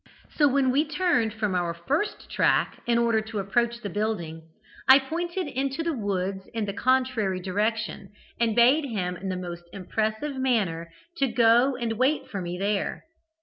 [0.35, 4.41] So when we turned from our first track in order to approach the building,
[4.87, 8.09] I pointed into the woods in the contrary direction,
[8.39, 13.05] and bade him in the most impressive manner to go and wait for me there.